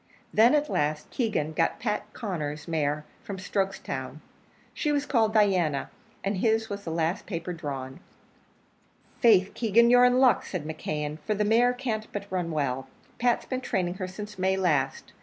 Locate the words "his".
6.37-6.69